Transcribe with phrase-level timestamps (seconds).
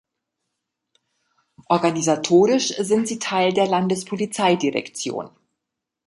[1.69, 5.29] Organisatorisch sind sie Teil der Landespolizeidirektion.